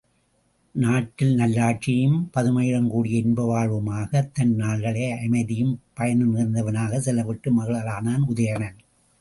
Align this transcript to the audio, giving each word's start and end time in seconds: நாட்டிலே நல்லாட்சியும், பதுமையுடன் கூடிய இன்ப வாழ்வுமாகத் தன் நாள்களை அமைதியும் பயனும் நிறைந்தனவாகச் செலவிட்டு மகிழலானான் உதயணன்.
நாட்டிலே 0.75 1.35
நல்லாட்சியும், 1.35 2.15
பதுமையுடன் 2.37 2.87
கூடிய 2.87 3.17
இன்ப 3.17 3.45
வாழ்வுமாகத் 3.45 4.31
தன் 4.33 4.55
நாள்களை 4.55 5.05
அமைதியும் 5.27 5.79
பயனும் 5.93 6.35
நிறைந்தனவாகச் 6.35 7.05
செலவிட்டு 7.05 7.57
மகிழலானான் 7.59 8.27
உதயணன். 8.27 8.77